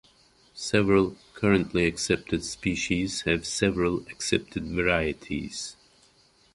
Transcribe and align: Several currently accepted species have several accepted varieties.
Several 0.55 1.15
currently 1.35 1.85
accepted 1.85 2.43
species 2.43 3.21
have 3.25 3.45
several 3.45 3.99
accepted 4.09 4.65
varieties. 4.65 5.75